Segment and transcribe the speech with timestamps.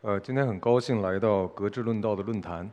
[0.00, 2.70] 呃，今天很高兴来到格致论道的论坛，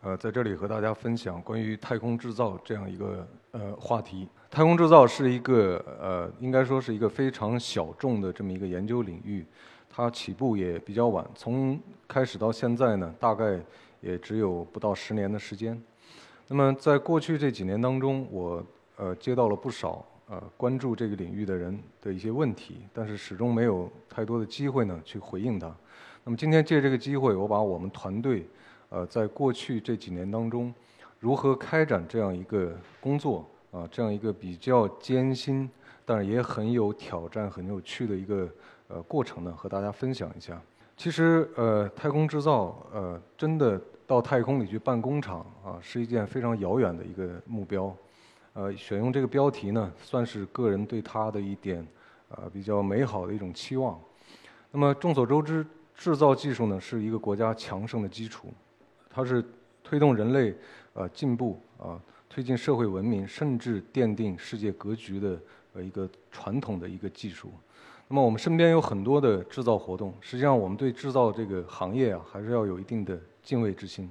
[0.00, 4.28] 呃，在这里和大家分享关于太空制造这样一个呃话题。
[4.48, 9.44] 太空制造是一个呃，应该说是一个非常小众的这么一个研究领域，
[9.90, 13.58] 它起步也比较晚，从开始到现在呢，大概
[14.00, 15.82] 也只有不到十年的时间。
[16.46, 18.64] 那么在过去这几年当中，我
[18.94, 25.74] 呃接到了不少呃关注这个领域的人的一些问题，但是始终没有太多的机会呢去回应它。
[26.28, 28.46] 那么今天借这个机会，我把我们团队，
[28.90, 30.70] 呃，在过去这几年当中，
[31.18, 32.70] 如何开展这样一个
[33.00, 35.66] 工作啊，这样一个比较艰辛，
[36.04, 38.46] 但是也很有挑战、很有趣的一个
[38.88, 40.60] 呃过程呢，和大家分享一下。
[40.98, 47.96] 其实，呃，太空制造，呃，真的到太空里去办工厂啊，是一件非常遥远的一个目标。
[48.52, 51.88] 呃，选用这个标题呢，算是个人对它的一点
[52.28, 53.98] 呃比较美好的一种期望。
[54.70, 55.64] 那么众所周知。
[55.98, 58.46] 制造技术呢是一个国家强盛的基础，
[59.10, 59.44] 它是
[59.82, 60.54] 推动人类
[60.94, 65.36] 呃进步啊，推进社会文明，甚至奠定世界格局的
[65.72, 67.50] 呃一个传统的一个技术。
[68.06, 74.08] 那么我们身边有很多的制造活动，实际上我们对制造这个行业啊还是要有一定的敬畏之心，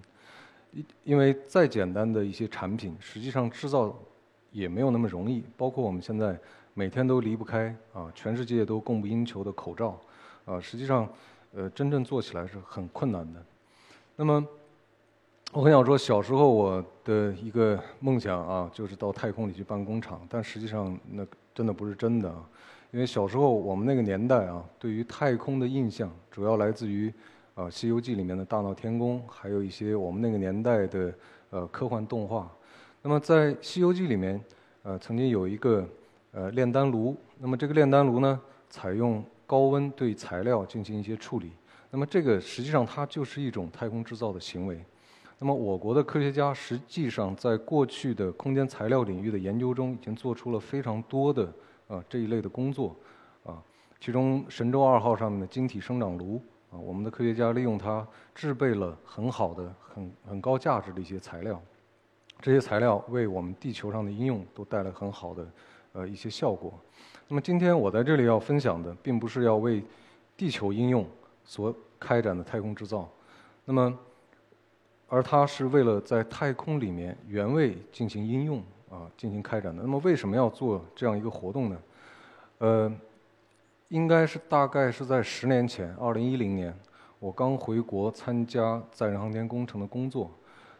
[0.73, 3.97] 因因为再简单的一些产品，实际上制造
[4.51, 5.41] 也没有那么容易。
[5.55, 6.37] 包括我们现在
[6.73, 9.97] 每天都离不开啊，全世界都供不应求的口罩
[10.43, 11.07] 啊，实际上。
[11.57, 13.43] 呃，真正做起来是很困难的。
[14.15, 14.45] 那么，
[15.51, 20.21] 我很想说，小时候我的一个梦想啊，就是到太空里去办工厂。
[20.29, 21.25] 但实际上，那
[21.55, 22.47] 真的不是真的啊。
[22.91, 27.11] 因为小时候我们那个年代啊，对于太空的印象主要来自于
[27.55, 31.11] 啊《西游记》里面的大闹天宫，还有一些我们那个年代的
[31.49, 32.47] 呃科幻动画。
[33.01, 34.39] 那么在《西游记》里面，
[34.83, 35.83] 呃，曾经有一个
[36.33, 37.17] 呃炼丹炉。
[37.39, 41.53] 那么这个炼丹炉呢，采用高温对材料进行一些处理，
[41.89, 44.79] 那么这个实际上它就是一种太空制造的行为。
[45.39, 51.51] 那么我国的科学家实际上在过去的空间材料领域的研究中，已经做出了非常多的
[51.87, 52.95] 啊这一类的工作
[53.43, 53.63] 啊。
[54.01, 61.61] 其中神舟二号上面的晶体生长炉啊，我们的科学家利用它制备了很好的、很很高价值的一些材料，
[62.41, 65.47] 这些材料为我们地球上的应用都带来很好的
[65.93, 66.77] 呃一些效果。
[67.29, 69.83] 那么今天我在这里要分享的，并不是要为
[70.37, 71.05] 地球应用
[71.43, 73.09] 所开展的太空制造，
[73.65, 73.99] 那么，
[75.09, 79.81] 而它是为了在太空里面原位进行应用啊进行开展的。
[79.81, 81.77] 那么为什么要做这样一个活动呢？
[82.59, 82.93] 呃，
[83.89, 86.73] 应该是大概是在十年前，二零一零年，
[87.19, 90.31] 我刚回国参加载人航天工程的工作，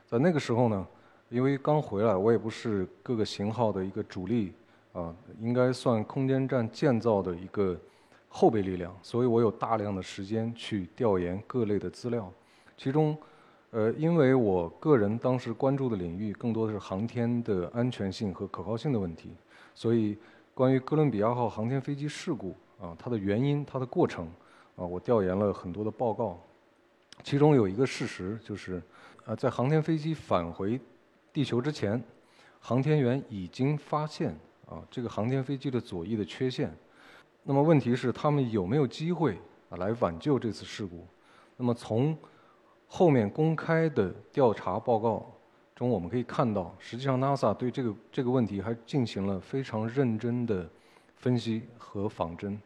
[0.06, 0.88] 在那个时候呢，
[1.28, 4.53] 因为刚回来，我也不是各个型号的一个主力。
[4.97, 7.80] 啊，应该算空间站建造的一个
[8.28, 12.34] 后备力量，所以我有大量的时间去调研各类的资料。
[12.75, 13.16] 其中，
[13.69, 19.30] 呃，因为我个人当时关注的领域更多的是航天的安全性和可靠性的问题，
[19.75, 20.18] 所以
[20.56, 24.25] 关于哥伦比亚号航天飞机事故啊，它的原因、它的过程
[24.75, 26.40] 啊，我调研了很多的报告。
[27.22, 28.81] 其中有一个事实就是，
[29.25, 30.79] 呃，在航天飞机返回
[31.31, 32.03] 地球之前，
[32.59, 34.35] 航天员已经发现。
[34.69, 36.69] 啊，这个航天飞机的左翼的缺陷，
[37.44, 39.39] 那么问题是他们有没有机会
[39.69, 41.07] 啊来挽救这次事故？
[41.55, 42.17] 那么从
[42.85, 45.25] 后面公开的调查报告
[45.73, 50.69] 中，我们可以看到，实际上 NASA 对这个这个问题还进行了非常认真的
[51.16, 52.59] 分析和仿真。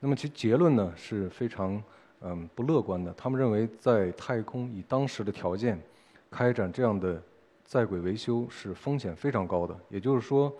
[0.00, 1.80] 那么其结论呢是非常
[2.22, 3.14] 嗯不乐观的。
[3.14, 5.80] 他们认为在太空以当时的条件
[6.28, 7.22] 开展这样的
[7.64, 9.78] 在轨维修是风险非常高的。
[9.88, 10.52] 也就是说。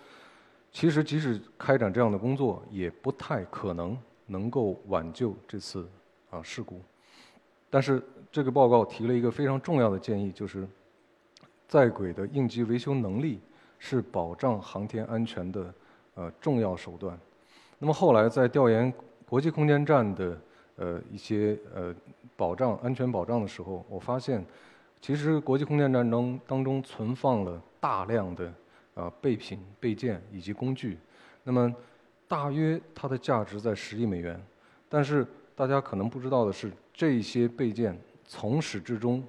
[0.76, 3.96] 其实，即使开展这样的工作，也不太可能
[4.26, 5.88] 能够挽救这次
[6.28, 6.82] 啊事故。
[7.70, 10.69] 但是，这个报告提了一个非常重要的建议，就是
[11.67, 13.40] 在轨的应急维修能力
[13.78, 15.75] 是保障航天安全的
[16.14, 17.19] 呃重要手段。
[17.78, 18.93] 那么后来在调研
[19.26, 20.38] 国际空间站的
[20.76, 21.94] 呃一些呃
[22.37, 24.44] 保障安全保障的时候，我发现，
[25.00, 28.52] 其实国际空间站中当中存放了大量的。
[28.97, 30.99] 啊，备品、备件以及工具，
[31.45, 31.73] 那么
[32.27, 34.43] 大约它的价值在十亿美元。
[34.89, 37.95] 但是大家可能不知道的是，这些备件
[38.25, 39.23] 从始至终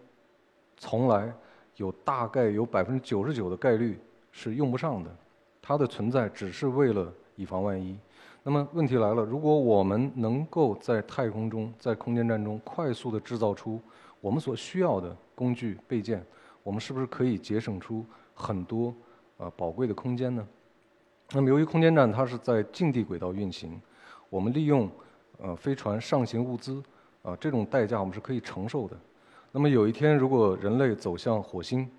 [0.78, 1.34] 从来
[1.76, 4.00] 有大概有百分之九十九的概率
[4.32, 5.14] 是用不上的，
[5.62, 7.98] 它的存在只是为了以防万一。
[8.44, 13.82] 那么问题来了，如果我们能够在太空中，在空间站中快速的制造出
[14.22, 16.26] 我们所需要的工具备件，
[16.64, 18.96] 我们是不是可以节省出很多
[19.38, 20.48] 呃宝贵的空间呢？
[21.32, 23.82] 那么由于空间站它是在近地轨道运行，
[24.30, 24.90] 我们利用
[25.40, 26.82] 呃飞船上行物资
[27.22, 28.98] 啊这种代价我们是可以承受的。
[29.52, 31.90] 那么有一天如果人类走向火星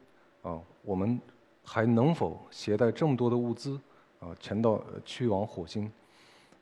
[0.43, 1.20] 啊，我们
[1.64, 3.79] 还能否携带这么多的物资
[4.20, 5.91] 啊前到去往火星？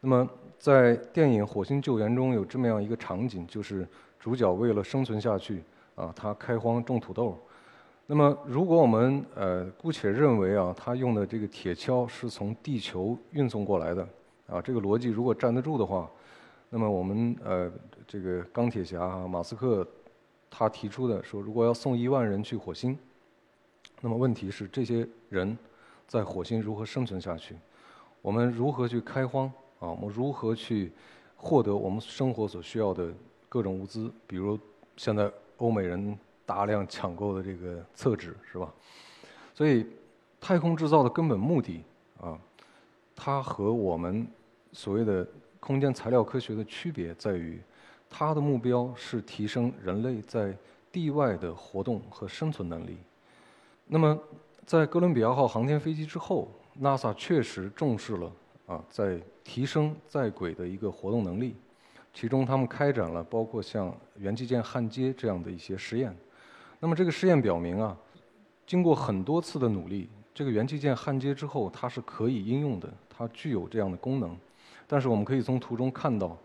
[0.00, 3.88] 那么，在电影《火星救援》中有这么样一个场景，就是
[4.20, 5.62] 主角为了生存下去，
[5.94, 7.36] 啊，他开荒种土豆。
[8.08, 14.08] 那么，如果我们呃姑且认为啊，他用的这个铁锹是从地球运送过来的，
[14.46, 16.08] 啊，这个逻辑如果站得住的话，
[16.70, 17.68] 那么我们呃
[18.06, 19.84] 这个钢铁侠马斯克
[20.48, 22.96] 他提出的说，如果要送一万人去火星，
[24.00, 25.58] 那么问题是这些人
[26.06, 27.56] 在火星如何生存下去？
[28.22, 29.46] 我们如何去开荒？
[29.80, 30.92] 啊，我们如何去
[31.34, 33.12] 获得我们生活所需要的
[33.48, 34.12] 各种物资？
[34.28, 34.56] 比如
[34.96, 38.72] 现在欧美人大量抢购的这个厕纸，是吧？
[39.52, 39.84] 所以，
[40.40, 41.82] 太空制造的根本目的
[42.20, 42.38] 啊，
[43.14, 44.26] 它和我们
[44.72, 45.26] 所谓的
[45.60, 47.60] 空间材料科学的区别在于，
[48.08, 50.56] 它的目标是提升人类在
[50.92, 52.96] 地外的活动和生存能力。
[53.86, 54.18] 那么，
[54.64, 56.48] 在哥伦比亚号航天飞机之后
[56.80, 58.32] ，NASA 确实重视了。
[58.66, 61.54] 啊，在提升在轨的一个活动能力，
[62.12, 66.12] 其中他们开展了包括像元器件焊接这样的一些实验。
[66.80, 67.96] 那么这个试验表明啊，
[68.66, 74.36] 经过很多次的努力，这个元器件焊接之后它是可以应用的，它具有这样的功能。
[74.86, 76.36] 但是我们可以从图中看到，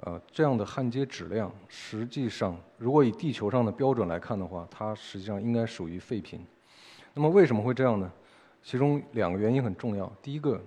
[0.00, 6.44] 呃，这样的焊接质量实际上，如果以地球上的标准来看的话，它实际上应该属于废品。
[7.14, 8.10] 那么为什么会这样呢？
[8.62, 10.10] 其中两个原因很重要。
[10.22, 10.60] 第一个。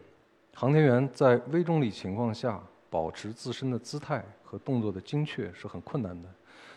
[0.55, 6.27] 航天员在微重力情况下保持自身的姿态和动作的精确是很困难的。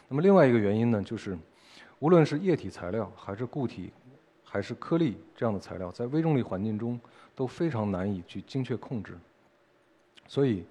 [0.06, 1.36] 那么另外一个原因呢，就是
[2.02, 3.92] 无论是液体材料还是固体，
[4.42, 7.00] 还是颗粒这样的材料，在微重力环境中
[7.32, 9.16] 都非常难以去精确控制。
[10.26, 10.66] 所以，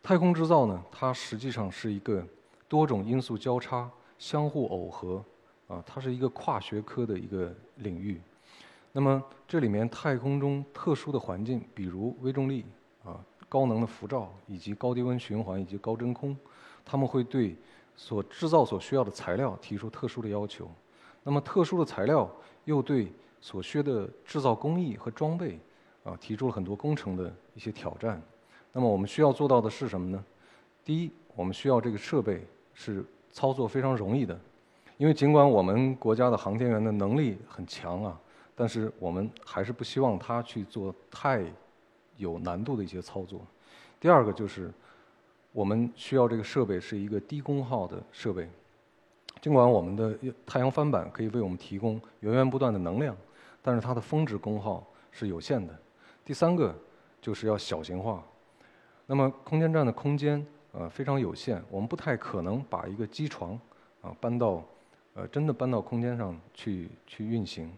[0.00, 2.24] 太空制造呢，它实际上是一个
[2.68, 5.24] 多种因素交叉、相互耦合，
[5.66, 8.20] 啊，它是一个跨学科的一个领域。
[8.92, 12.64] 那么这里面太空中特殊的环境，比如微重力
[13.04, 13.18] 啊、
[13.48, 16.36] 高能的辐照以及高低温循环以及高真空，
[16.84, 17.56] 他们会对
[17.96, 20.70] 所制造所需要的材料提出特殊的要求。
[21.22, 22.30] 那么特殊的材料
[22.64, 25.58] 又对所需的制造工艺和装备
[26.02, 28.20] 啊提出了很多工程的一些挑战。
[28.72, 30.24] 那么我们需要做到的是什么呢？
[30.84, 34.38] 第一，我们需要这个设备是操作非常容易的，
[34.98, 38.20] 因为尽管我们国家的航天员的能力很强啊。
[38.56, 41.44] 但是我们还是不希望他去做太
[42.16, 43.40] 有难度的一些操作。
[43.98, 44.70] 第二个就是，
[45.54, 48.50] 我们需要这个设备是一个低功耗的设备。
[49.40, 53.16] 尽管我们的太阳帆板可以为我们提供源源不断的能量，
[53.62, 55.72] 但是它的峰值功耗是有限的。
[56.24, 56.74] 第三个
[57.22, 58.20] 就是要小型化。
[59.06, 63.56] 那么空间站的空间呃非常有限，我们不太可能把一个机床
[64.02, 64.60] 啊搬到
[65.14, 67.70] 呃真的搬到空间上去去运行。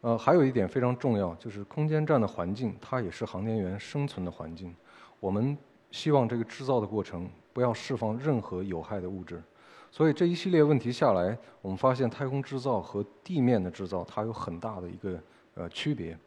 [0.00, 4.72] 呃，还有一点非常重要，就是空间站的环境，它也是航天员生存的环境。
[5.18, 5.58] 我们
[5.90, 9.42] 希望这个制造的过程不要释放任何有害的物质。
[9.90, 15.20] 所以这一系列问题下来，我们发现太空制造和地面的制造它有很大的一个
[15.54, 16.18] 呃区别。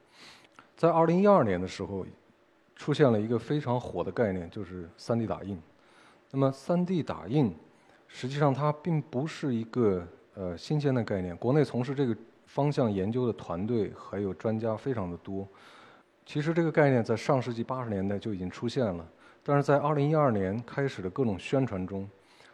[0.75, 2.05] 在2012年的时候，
[2.75, 5.61] 出现了一个非常火的概念，就是 3D 打印。
[6.31, 7.55] 那么 3D 打印
[8.07, 12.15] 实际上它并不是一个呃新鲜的概念，国内从事这个。
[12.47, 15.47] 方向研究的团队还有专家非常的多。
[16.25, 19.07] 其实这个概念在上世纪八十年代就已经出现了，
[19.43, 22.07] 但是在二零一二年开始的各种宣传中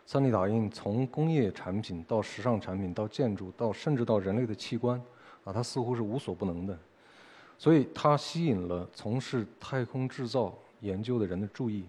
[0.08, 5.02] ，3D 打印从工业产品到时尚产品到建筑到甚至到人类的器官，
[5.44, 6.78] 啊，它似乎是无所不能的。
[7.58, 11.86] 所以它吸引了从事太空制造研究的人的注意。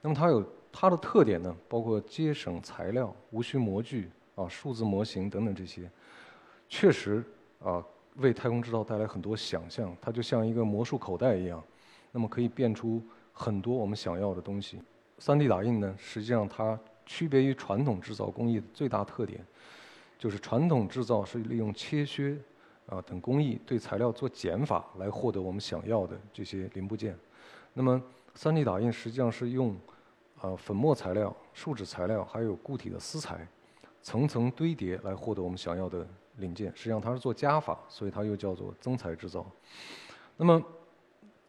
[0.00, 5.90] 那么它有它的特点呢，包括节省材料、无需模具啊、数字模型等等这些，
[6.68, 7.24] 确实。
[7.62, 7.84] 啊，
[8.16, 11.62] 为太空制造带来很多想象，它就像一个魔术口袋一样，
[12.10, 13.02] 那么可以变出
[13.40, 14.78] 很多我们想要的东西。
[15.18, 19.42] 3D 打印呢，实际上它区别于传统制造工艺的最大特点，
[20.18, 22.36] 就是传统制造是利用切削
[22.86, 27.16] 啊等工艺对材料做减法来获得我们想要的这些零部件。
[27.72, 27.98] 那么
[28.36, 29.74] 3D 打印实际上是用
[30.38, 33.48] 啊粉末材料、树脂材料还有固体的丝材
[34.02, 36.06] 层层堆叠来获得我们想要的
[36.36, 36.70] 零件。
[36.76, 39.46] 实际上它是做加法，所以它又叫做增材制造。
[40.36, 40.62] 那么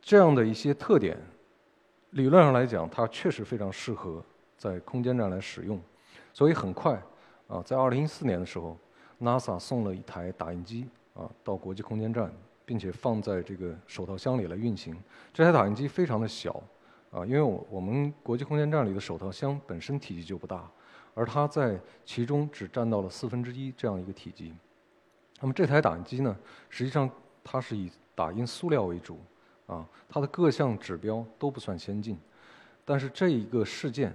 [0.01, 1.17] 这样的一些特点，
[2.12, 4.24] 理论上来讲，它确实非常适合
[4.58, 5.80] 在空间站来使用。
[6.34, 7.01] 所以很快
[7.48, 8.77] 啊，在二零一四年的时候
[9.20, 12.32] ，NASA 送了一台打印机啊到国际空间站，
[12.65, 14.96] 并且放在这个手套箱里来运行。
[15.34, 16.62] 这台打印机非常的小。
[17.12, 20.65] 啊，因为我我们国际空间站里的手套箱本身体积就不大，
[21.13, 24.53] 而它在其中只占到了四分之一这样一个体积。
[25.41, 26.34] 那么这台打印机呢，
[26.70, 27.10] 实际上
[27.44, 29.20] 它是以打印塑料为主，
[29.68, 32.18] 啊，它的各项指标都不算先进。
[32.84, 34.13] 但是这一个事件，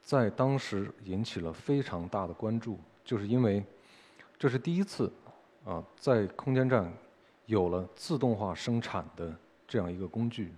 [0.00, 3.64] 在当时引起了非常大的关注，就是因为
[4.38, 5.12] 这是第一次，
[5.64, 6.92] 啊，在空间站
[7.46, 9.32] 有了自动化生产的
[9.68, 10.52] 这样一个工具。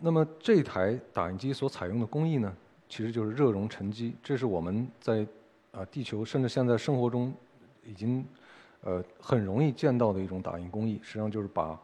[0.00, 2.56] 那么这台打印机所采用的工艺呢，
[2.88, 4.16] 其实就是热熔沉积。
[4.22, 5.24] 这是我们在
[5.70, 7.32] 啊地球甚至现在生活中
[7.84, 8.26] 已经
[8.80, 10.98] 呃很容易见到的一种打印工艺。
[11.02, 11.78] 实际上就是把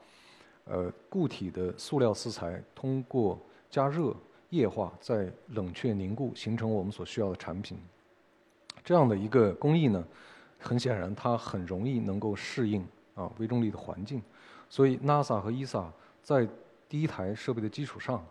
[0.69, 3.39] 呃固体的塑料丝材通过
[3.71, 4.15] 加热
[4.51, 7.79] 液化，再冷却凝固，形成我们所需要的产品。
[8.85, 10.03] 这样的一个工艺呢，
[10.59, 14.23] 很显然它很容易能够适应啊微重力的环境。
[14.71, 15.87] 所以 NASA 和 ESA
[16.23, 16.49] 在
[16.89, 18.25] 第一台设备的基础上，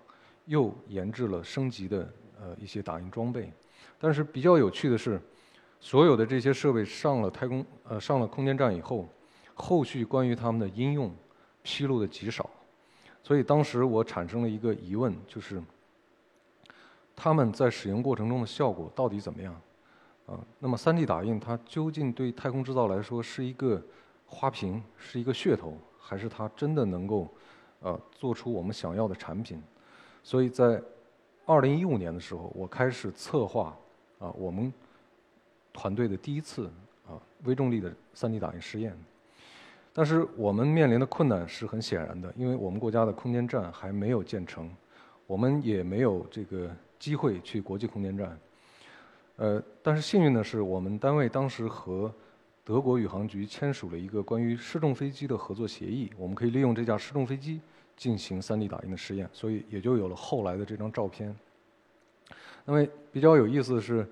[0.45, 3.51] 又研制了升级的呃一些打印装备，
[3.99, 5.21] 但是比较有趣的是，
[5.79, 9.07] 所有的这些设备上了太空呃上了空间站以后，
[9.53, 11.11] 后续关于它们的应用
[11.69, 12.49] 披露的极少，
[13.21, 15.61] 所以当时我产生了一个疑问，就是
[17.13, 19.53] 他们在使用过程中的效果到底怎么样？
[20.27, 23.83] 啊，那么 3D 打印它究竟对太空制造来说是一个
[24.25, 27.27] 花瓶，是一个噱头，还是它真的能够？
[27.79, 29.61] 呃，做出我们想要的产品，
[30.23, 30.81] 所以在
[31.45, 33.77] 二零一五年的时候，我开始策划
[34.17, 34.73] 啊我们
[35.71, 36.71] 团队的第一次
[37.07, 38.97] 啊微重力的 3D 打印实验。
[39.97, 44.69] 但是我们面临的困难是很显然的，因为我们国家的空间站还没有建成，
[45.25, 48.39] 我们也没有这个机会去国际空间站。
[49.37, 52.13] 呃，但是幸运的是，我们单位当时和
[52.63, 57.59] 德国宇航局签署了一个关于失重飞机的合作协议，我们可以利用这架失重飞机
[57.95, 61.35] 进行 3D 打印的实验，所以也就有了后来的这张照片。
[62.65, 64.07] 那么比较有意思的是，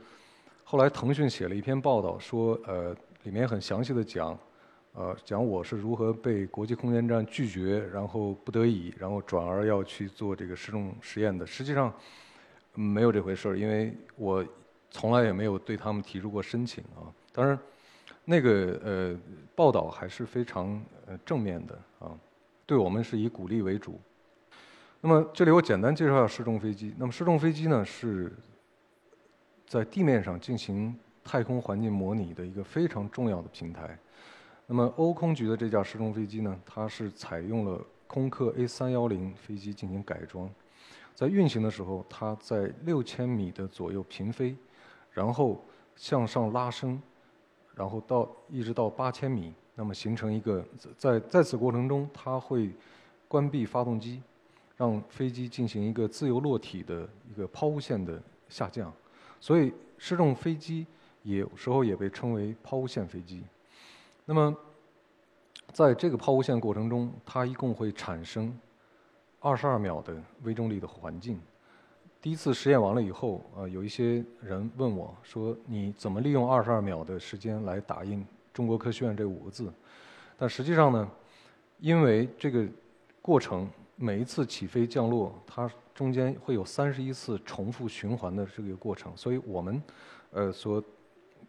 [0.63, 4.35] 后来腾讯写了一篇报道，说呃里面很详细的讲，
[4.95, 11.45] 呃讲我是如何被国际空间站拒绝，然后不得已，然后转而要去做这个失重实验的。
[11.45, 11.93] 实际上
[12.73, 14.45] 没有这回事儿，因为我
[14.89, 17.13] 从来也没有对他们提出过申请啊。
[17.31, 17.57] 当然。
[18.27, 19.19] 那个呃
[19.53, 22.17] 报道还是非常呃正面的啊，
[22.65, 24.01] 对我们是以鼓励为主。
[24.99, 26.91] 那么这里我简单介绍一下失重飞机。
[26.97, 28.33] 那么失重飞机呢是
[29.67, 33.95] 在地面上进行太空环境模拟的一个非常重要的平台。
[34.67, 40.49] 那么欧空局的这架失重飞机呢，它是采用了空客 A 三幺零飞机进行改装，
[41.13, 44.55] 在运行的时候，它在六千米的左右平飞，
[45.11, 45.63] 然后
[45.95, 47.01] 向上拉升。
[47.75, 50.65] 然后到一直到八千米，那么形成一个
[50.97, 52.71] 在在此过程中，它会
[53.27, 54.23] 关闭发动机，
[54.77, 58.17] 让飞机进行一个自由落体的一个抛物线的
[58.47, 58.93] 下降。
[59.41, 60.87] 所以失重飞机
[61.23, 63.43] 有时候也被称为抛物线飞机。
[64.25, 64.55] 那么
[65.71, 68.57] 在这个抛物线过程中，它一共会产生
[69.39, 71.39] 二十二秒的微重力的环境。
[72.21, 79.71] 第一次实验完了以后，呃，有一些人问我说：“你怎么利用二十二秒的时间来打印‘中国科学院’这五个字？”
[80.35, 81.07] 但实际上呢，
[81.79, 82.67] 因为这个
[83.21, 89.79] 过程每一次起飞降落，它中间会有三十一次重复循环的这个过程，所以我们
[90.31, 90.83] 呃所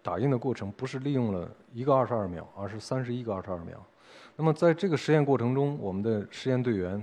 [0.06, 3.84] 打印的过程不是利用了一个二十二秒，而是三十一个二十二秒。
[4.36, 7.02] 那么在这个实验过程中，我们的实验队员。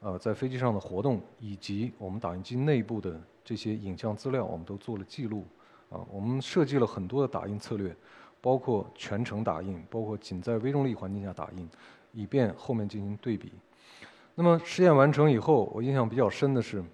[0.00, 5.46] 呃，在飞机上的活动以及我们打印机内部的这些影像资料，我们都做了记录。
[5.88, 7.96] 啊，我们设计了很多的打印策略，
[8.38, 11.66] 包括全程打印，包括仅在微重力环境下打印，
[12.12, 13.50] 以便后面进行对比。
[14.34, 16.84] 那么实验完成以后，我印象比较深的是，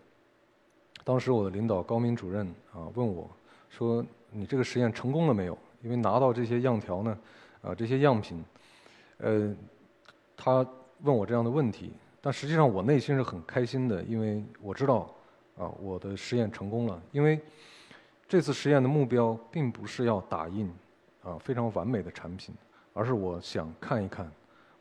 [1.02, 3.28] 当时我的领导高明主任啊问我，
[3.68, 5.56] 说你这个实验成功了没有？
[5.82, 7.18] 因为拿到这些样条呢，
[7.62, 8.44] 啊这些样品，
[9.18, 9.54] 呃，
[10.36, 10.66] 他
[11.02, 11.92] 问我这样的问题。
[12.20, 15.10] 但实际上，我内心是很开心的，因为我知道，
[15.56, 17.02] 啊，我的实验成功了。
[17.12, 17.40] 因为
[18.28, 20.70] 这次实验的目标并不是要打印
[21.22, 22.54] 啊非常完美的产品，
[22.92, 24.30] 而是我想看一看，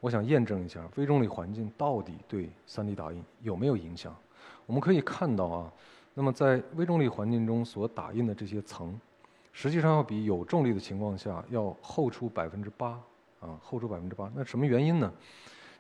[0.02, 4.14] 我想验证一下微重力环境到底对 3D 打印有没有影响。
[4.66, 5.74] 我们可以看到啊，
[6.14, 9.00] 那么在微重力环境中所打印的这些层，
[9.52, 13.00] 实际上要比有重力的情况下要厚出百分之八
[13.40, 14.32] 啊，厚出百分之八。
[14.36, 15.12] 那什么原因呢？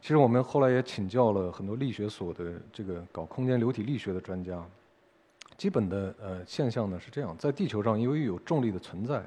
[0.02, 4.66] 其实我们后来也请教了很多力学所的这个搞空间流体力学的专家。
[5.58, 9.22] 基本的呃现象呢是这样，在地球上由于有重力的存在，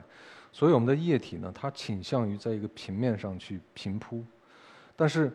[0.51, 4.25] 所以我们的液体呢它倾向于在一个平面上去平铺。
[4.97, 5.31] 但是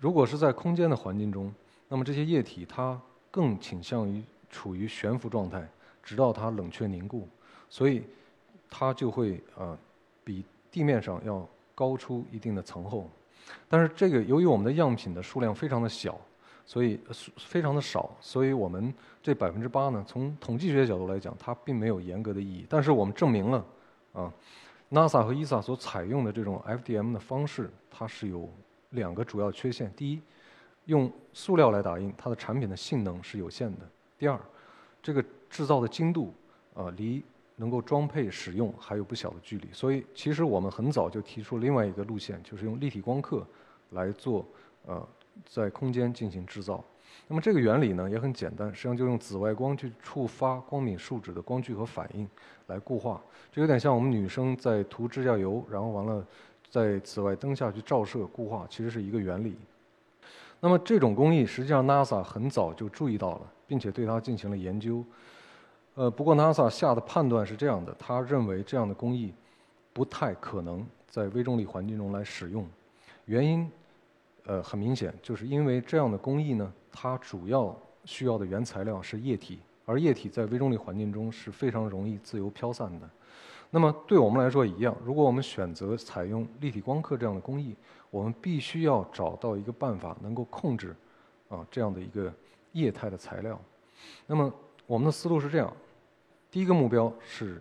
[0.00, 1.54] 如果是在空间的环境中，
[1.88, 5.64] 那么这些液体它更倾向于处于悬浮状态，
[6.02, 7.28] 直到它冷却凝固，
[7.70, 8.02] 所以
[8.72, 9.78] 它就会呃
[10.24, 13.06] 比地面上要高出一定的层厚。
[13.68, 16.18] 但是这个由于我们的样品的数量非常的小。
[16.64, 16.98] 所以
[17.36, 22.64] 非常的少，所以我们这百分之八呢，从统计学角度来讲，它并没有严格的意义。
[22.68, 23.64] 但是我们证明了，
[24.12, 24.32] 啊
[24.92, 28.48] ，NASA 和 ESA 所采用的这种 FDM 的方式，它是有
[28.90, 30.22] 两个主要缺陷：第一，
[30.84, 33.84] 用塑料来打印，它的产品的性能是有限的；
[34.16, 34.40] 第二，
[35.02, 36.32] 这个制造的精度，
[36.74, 37.20] 啊，离
[37.56, 39.68] 能够装配使用还有不小的距离。
[39.72, 43.46] 所以，其实我们很早就提出另外一个路线，就是用立体光刻
[43.90, 44.46] 来做，
[44.86, 45.06] 呃。
[45.46, 46.84] 在空间进行制造，
[47.26, 52.28] 那么这个原理呢也很简单，实际上就用紫外光去触发光敏树脂的光聚合反应
[52.66, 53.18] 来固化，
[53.50, 56.22] 这有点像我们女生在涂指甲油，然后完了
[56.68, 59.56] 在紫外灯下去照射固化，其实是一个原理。
[60.60, 65.02] 那么这种工艺实际上 NASA 很早就注意到了，并且对它进行了研究。
[65.94, 69.32] 呃，不过 NASA 下的判断是这样的，他认为这样的工艺
[69.92, 72.66] 不太可能在微重力环境中来使用，
[73.26, 73.70] 原因。
[74.44, 77.72] 呃，很明显，就是因为这样的工艺呢，它主要
[78.04, 83.08] 需要的原材料是液体，而液体在微重力环境中是非常容易自由飘散的。
[83.70, 87.76] 那么对我们来说一样，如果我们选择采用立体光刻这样的工艺，
[88.10, 90.92] 我们必须要找到一个办法，能够控制
[91.48, 92.34] 啊这样的一个
[92.72, 93.56] 液态的材料。
[94.26, 94.52] 那么
[94.92, 95.74] 我们的思路是这样：
[96.50, 97.58] 第一个目标是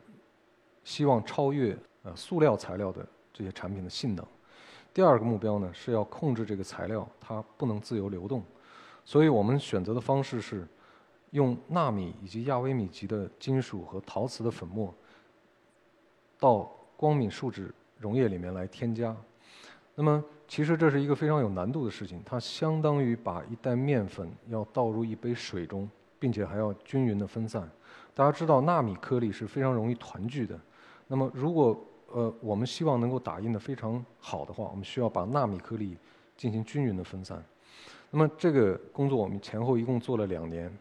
[0.83, 1.73] 希望超越
[2.03, 4.27] 呃塑料材料的这些产品的性能。
[4.93, 8.43] 第二个目标呢，是要控制这个材料，它不能自由流动，
[9.06, 10.67] 所以我们选择的方式是
[11.29, 14.93] 用纳米以及亚微米级的金属和陶瓷的粉末
[16.38, 19.15] 到光敏树脂溶液里面来添加。
[19.95, 25.89] 那么，其实这是一个非常有难度的事情，它相当于把一袋面粉要倒入一杯水中，
[26.21, 27.67] 并且还要均匀的分散。
[28.13, 30.60] 大家知道，纳米颗粒是非常容易团聚的。
[31.07, 31.75] 那么，如果
[32.13, 35.97] 呃，我们希望能够打印的非常好的话，我们需要把纳米颗粒
[36.38, 37.43] 进行均匀的分散。
[38.12, 40.71] 那么这个工作我们前后一共做了两年。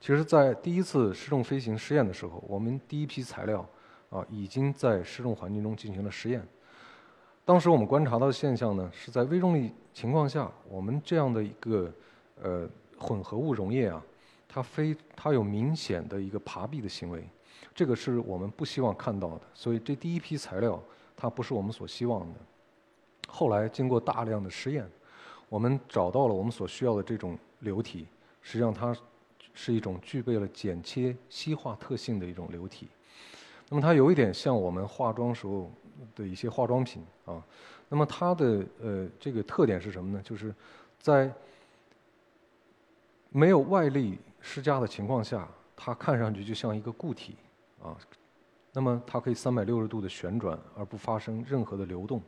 [0.00, 3.64] 其实，在第一次失重飞行试验的时候，我们第一批材料
[4.10, 6.42] 啊已经在失重环境中进行了实验。
[7.44, 11.92] 当时我们观察到的现象呢，是在微重力情况下，我们这样的一个
[12.42, 14.02] 呃混合物溶液啊，
[14.48, 17.22] 它非它有明显的一个爬壁的行为。
[17.74, 20.82] 这个是我们不希望看到的，所以这第一批材料
[21.16, 22.40] 它不是我们所希望的。
[23.28, 24.88] 后来经过大量的实验，
[25.48, 28.06] 我们找到了我们所需要的这种流体，
[28.42, 28.96] 实际上它
[29.54, 32.88] 是一种具备了剪切稀化特性的一种流体。
[33.68, 35.70] 那么它有一点像我们化妆时候
[36.16, 37.44] 的一些化妆品啊。
[37.88, 40.22] 那么它的呃这个特点是什么呢？
[40.24, 40.54] 就是
[41.00, 41.30] 在
[43.30, 47.36] 没有外力施加的情况下，它看上去就像一个固体。
[47.82, 47.96] 啊，
[48.72, 52.20] 那么它可以三百六十度的旋转而不发生任何的流动，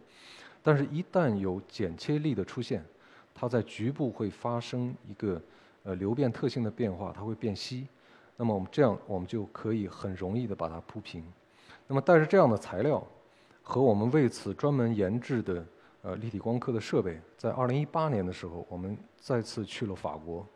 [0.63, 2.85] 但是，一旦有剪切力的出现，
[3.35, 5.43] 它在局部会发生一个
[5.83, 7.89] 呃流变特性的变化，它会变稀。
[8.37, 11.25] 那么我们这样，我们就可以很容易的把它铺平。
[11.89, 13.05] 那么带着这样的材料
[13.61, 15.67] 和我们为此专门研制的
[16.03, 20.47] 呃立体光刻的设备，在二零一八年的时候，我们再次去了法国。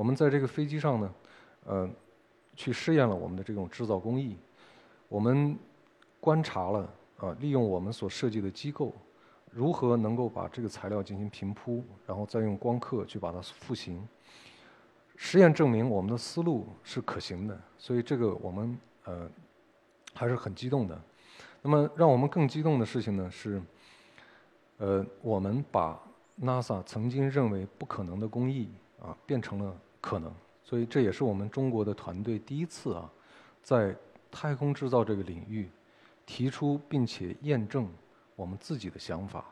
[0.00, 1.14] 我们在这个飞机上呢，
[1.66, 1.90] 呃。
[2.56, 4.36] 去试验了我们的这种制造工艺，
[5.08, 5.56] 我们
[6.20, 8.92] 观察了啊，利用我们所设计的机构，
[9.50, 14.06] 如何能够把这个材料进行平铺，然后再用光刻去把它复形。
[15.16, 19.30] 实验证明我们的思路是可行的，所以这个我们呃
[20.12, 21.00] 还是很激动的。
[21.62, 23.62] 那么让我们更激动的事情呢是，
[24.78, 25.98] 呃，我们把
[26.42, 28.68] NASA 曾经认为不可能的工艺
[29.00, 30.32] 啊变成了可能。
[30.62, 33.10] 所以这也是我们中国的团队第一次啊，
[33.62, 33.94] 在
[34.30, 35.68] 太空制造这个领域
[36.24, 37.88] 提出并且验证
[38.36, 39.44] 我们自己的想法。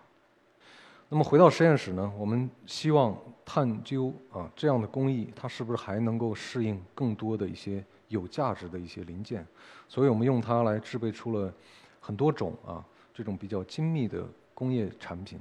[1.08, 9.44] 那么回到实验室呢，我们希望探究啊这样的工艺它是不是还能够适应更多的一些有价值的一些零件。
[9.88, 11.52] 所以我们用它来制备出了
[11.98, 14.22] 很多种啊这种比较精密的
[14.54, 15.40] 工业产品，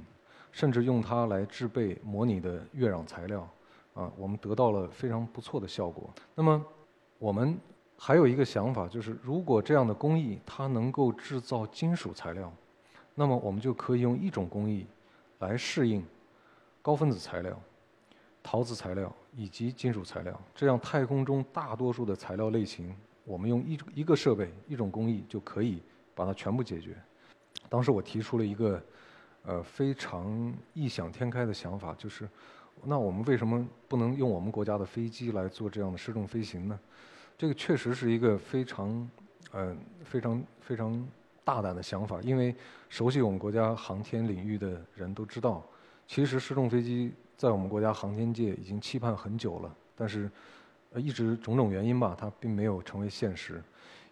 [0.50, 3.48] 甚至用它来制备模拟的月壤材料。
[3.98, 6.08] 啊，我们得到了非常不错的效果。
[6.32, 6.64] 那么，
[7.18, 7.58] 我们
[7.98, 12.52] 还有一个想法就是，如果这样的工艺它能够制造金属材料，
[13.16, 14.86] 那么我们就可以用一种工艺
[15.40, 16.06] 来适应
[16.80, 17.60] 高分子材料、
[18.40, 20.40] 陶瓷材料以及金属材料。
[20.54, 25.82] 这样，太空中大多数的材料类型，我们用一一个设备、一种工艺就可以
[26.14, 26.96] 把它全部解决。
[27.68, 28.80] 当时我提出了一个
[29.42, 32.28] 呃非常异想天开的想法，就是。
[32.84, 36.78] 那我们为什么不能用我们国家的飞机来做这样的失重飞行呢？
[37.36, 39.10] 这个确实是一个非常，
[39.52, 41.06] 呃，非常非常
[41.44, 42.20] 大胆的想法。
[42.22, 42.54] 因为
[42.88, 45.64] 熟悉我们国家航天领域的人都知道，
[46.06, 50.30] 其实失重飞机在我们国家航天界已经期盼很久了，但是
[50.92, 53.62] 呃一直种种原因吧，它并没有成为现实。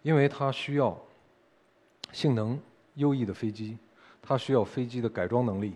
[0.03, 0.97] 因为它需要
[2.13, 2.57] 性能
[2.95, 3.77] 优异的飞机，
[4.21, 5.73] 它需要飞机的改装能力，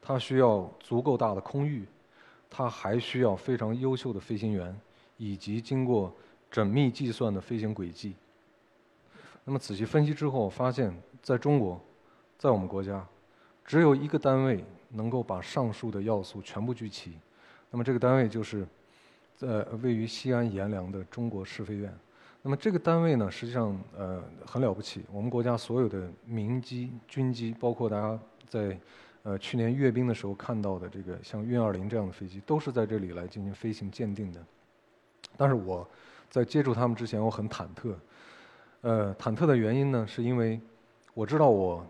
[0.00, 1.84] 它需要足够大的空域。
[2.48, 4.78] 它还需要非常优秀的飞行员，
[5.16, 6.14] 以及经过
[6.52, 8.14] 缜密计算的飞行轨迹。
[9.44, 11.80] 那么仔细分析之后，发现在中国，
[12.38, 13.04] 在我们国家，
[13.64, 17.18] 只有一个单位能够把上述的要素全部聚齐。
[17.70, 18.66] 那么这个单位就是，
[19.36, 21.92] 在位于西安阎良的中国试飞院。
[22.40, 25.04] 那么这个单位呢，实际上呃很了不起。
[25.12, 28.78] 我们国家所有的民机、军机，包括大家在。
[29.24, 34.40] 呃，去年阅兵的时候看到的这个像运二零这样的飞机，都是在这里来进行飞行鉴定的。
[35.34, 35.88] 但是我
[36.30, 37.94] 在接触他们之前，我很忐忑。
[38.82, 40.60] 呃，忐忑的原因呢，是因为
[41.14, 41.86] 我知道我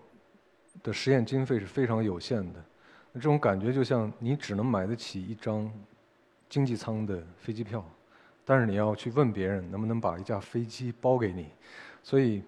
[0.80, 2.64] 的实验经费是非常有限的。
[3.12, 5.68] 那这种感觉就像你只能买得起一张
[6.48, 7.84] 经济舱的飞机票，
[8.44, 11.48] 但是你要去问别人能不能把一架飞机包给你。
[12.00, 12.44] 所以，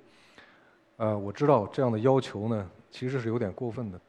[0.97, 4.01] 呃，我知道这样的要求呢，其实是有点过分的。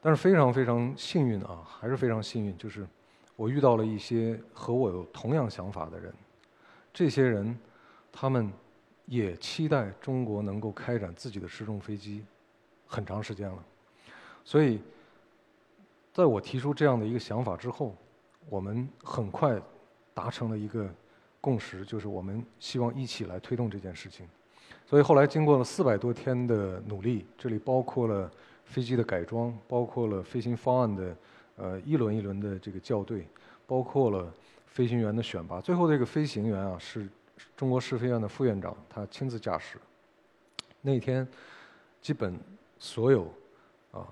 [0.00, 2.86] 但是非常非常幸运啊，还是非常幸运，就是
[3.34, 6.14] 我遇到了一些和我有同样想法的人。
[6.92, 7.58] 这些人，
[8.12, 8.52] 他们
[9.06, 12.24] 也期待中国能够开展自己的失重飞机
[12.86, 13.64] 很长时间了。
[14.44, 14.80] 所以，
[16.14, 17.92] 在我提出这样的一个想法之后，
[18.48, 19.60] 我们很快
[20.14, 20.88] 达成了一个
[21.40, 24.28] 共识，就是我们希望一起来推动这件事情。
[24.86, 28.30] 所以后来经过了四百多天的努力，这里包括了。
[28.66, 31.16] 飞机的改装，包括了飞行方案的，
[31.56, 33.26] 呃，一轮一轮的这个校对，
[33.66, 34.30] 包括了
[34.66, 35.60] 飞行员的选拔。
[35.60, 37.08] 最后这个飞行员啊，是
[37.56, 39.78] 中国试飞院的副院长，他亲自驾驶。
[40.82, 41.26] 那天，
[42.02, 42.38] 基本
[42.78, 43.32] 所有
[43.92, 44.06] 啊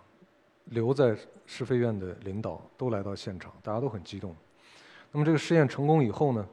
[0.67, 4.35] 留在试飞院的领导都来到现场，大家都很激动。
[5.13, 6.49] 那么这个试验成功以后呢，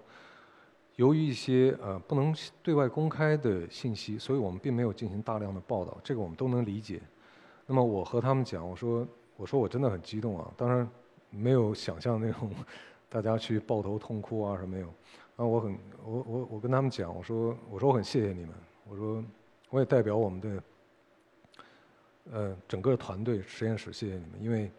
[0.98, 5.98] 由于一些呃不能对外公开的信息，所以我们并没有进行大量的报道。
[6.04, 7.00] 这个我们都能理解。
[7.72, 9.08] 那么我和他们讲，我说，
[9.38, 10.86] 我说我真的很激动啊，当然
[11.30, 12.52] 没有想象那种
[13.08, 14.88] 大家去抱头痛哭啊什么没有，
[15.38, 18.50] 啊我很我我我跟他们讲，我说我说我很谢谢你们，
[18.90, 19.24] 我说
[19.70, 20.64] 我也代表我们的
[22.30, 24.70] 呃整个团队实验室谢谢你们，因为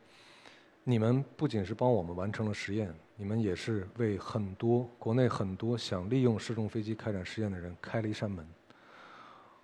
[0.85, 8.47] 你们不仅是帮我们完成了实验，你们也是为很多国内很多想利用失重飞机开展实验的人开了一扇门。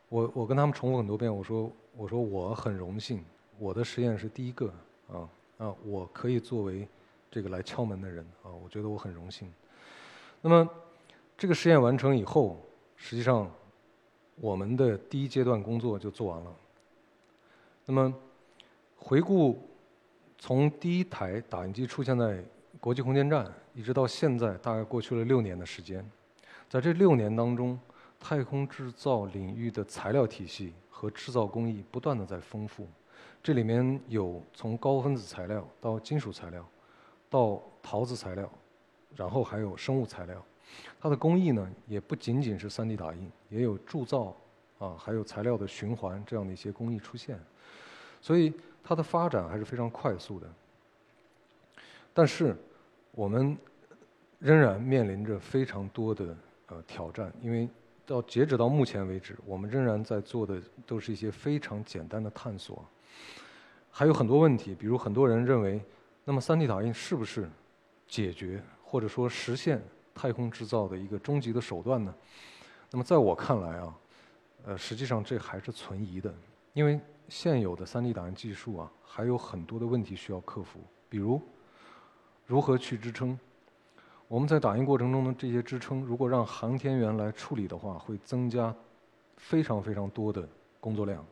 [0.09, 1.71] 我我跟他们重复很多遍，我说。
[1.99, 3.25] 我说我很荣幸，
[3.59, 4.73] 我的实验是第一个
[5.09, 6.87] 啊啊，我可以作为
[7.29, 9.53] 这个来敲门的人啊，我觉得我很荣幸。
[10.41, 10.71] 那么
[11.37, 12.57] 这个实验完成以后，
[12.95, 13.51] 实际上
[14.37, 16.55] 我们的第一阶段工作就做完了。
[17.85, 18.15] 那么
[18.95, 19.61] 回顾
[20.39, 22.41] 从第一台打印机出现在
[22.79, 26.09] 国际空间站，一直到现在，大概过去了六年的时间，
[26.71, 27.77] 在这六年当中，
[28.21, 30.73] 太空制造领域的材料体系。
[31.01, 32.85] 和制造工艺不断的在丰富，
[33.41, 36.69] 这里面有从高分子材料到金属材料，
[37.31, 38.51] 到陶瓷材料，
[39.15, 40.45] 然后还有生物材料，
[41.01, 44.35] 它的工艺呢也不仅仅是 3D 打印，也有铸造
[44.81, 47.39] 啊，还有材料的循环这样的一些工艺出现，
[48.21, 48.53] 所以
[48.83, 50.53] 它的发展还是非常快速的。
[52.13, 52.57] 但是
[53.13, 53.57] 我们
[54.41, 57.69] 仍然面临着非常多的呃挑战，因为。
[58.09, 62.83] 到截止到目前为止，我们仍然在做的都是一些非常简单的探索，
[63.91, 64.75] 还有很多问题。
[64.75, 65.79] 比如很多人认为，
[66.25, 67.47] 那么 3D 打印是不是
[68.07, 69.83] 解决或者说实现
[70.15, 72.15] 太空制造的一个终极的手段呢？
[72.91, 73.95] 那么在我看来啊，
[74.65, 76.35] 呃，实际上这还是存疑的，
[76.73, 81.39] 因为现有的 3D 打印技术啊，还有很多的问题需要克服，比如
[82.47, 83.39] 如何去支撑。
[84.29, 88.75] 我们在打印过程中的这些支撑，如果让航天员来处理的话，会增加
[89.39, 90.47] 非常非常多的
[90.81, 91.25] 工作量。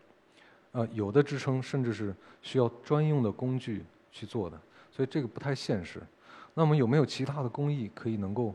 [0.73, 4.59] 啊，有的支撑甚至是需要专用的工具去做的，
[4.91, 6.03] 所以这个不太现实。
[6.55, 8.55] 那么有没有其他的工艺可以能够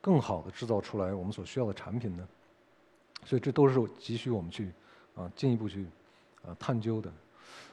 [0.00, 2.26] 更好的制造出来我们所需要的产品呢？
[3.24, 4.72] 所以这都是急需我们去
[5.14, 5.86] 啊进一步去
[6.46, 7.12] 啊探究的。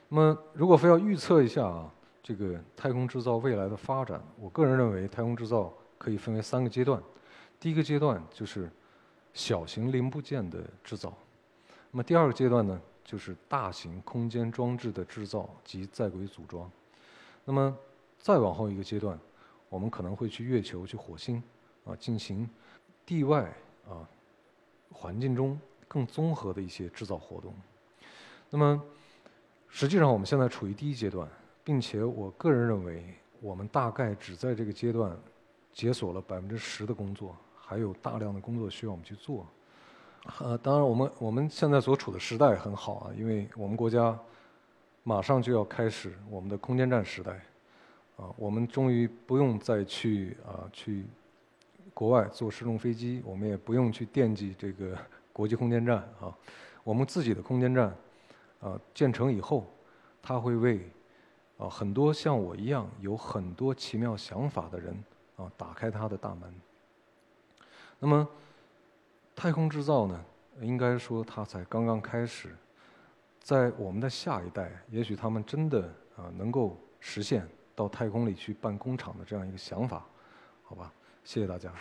[0.10, 1.89] 那么，如果非要预测一下啊，
[2.21, 6.99] 这个太空制造未来的发展，我个人认为太空制造可以分为三个阶段。
[7.59, 8.67] 第一个阶段就是
[9.33, 11.13] 小型零部件的制造，
[11.91, 16.71] 那么第二个阶段呢，就是大型空间装置的制造及在轨组装。
[17.45, 17.77] 那么
[18.17, 19.19] 再往后一个阶段，
[19.69, 21.43] 我们可能会去月球、去火星
[21.85, 22.49] 啊进行
[23.05, 23.53] 地外
[23.88, 24.07] 啊
[24.91, 27.53] 环境中更综合的一些制造活动。
[28.49, 28.81] 那么
[29.67, 31.27] 实际上我们现在处于第一阶段，
[31.63, 35.15] 并且我个人认为，我们大概只在这个阶段
[35.73, 37.36] 解锁了百分之十的工作。
[37.55, 39.45] 还有大量的工作需要我们去做，
[40.39, 44.17] 呃，当然，我们我们现在所处的时代很好啊，因为我们国家
[45.03, 47.34] 马上就要开始我们的空间站时代，
[48.17, 51.05] 啊，我们终于不用再去啊去
[51.93, 54.97] 国外坐失重飞机，我们也不用去惦记这个
[55.32, 56.36] 国际空间站啊，
[56.84, 57.95] 我们自己的空间站
[58.62, 59.71] 啊建成以后，
[60.23, 60.89] 它会为
[61.60, 64.97] 啊很多像我一样有很多奇妙想法的人
[65.39, 66.54] 啊打开它的大门。
[67.97, 68.28] 那么，
[69.36, 70.23] 太空制造呢？
[70.62, 72.54] 应该说它才刚刚开始，
[73.41, 75.84] 在我们的下一代，也许他们真的
[76.17, 80.06] 啊能够实现到太空里去办工厂的这样一个想法，
[80.63, 80.91] 好吧？
[81.23, 81.71] 谢谢大家。